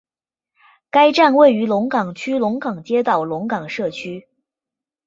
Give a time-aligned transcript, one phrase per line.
[0.89, 4.27] 该站位于龙岗区龙岗街道龙岗社区。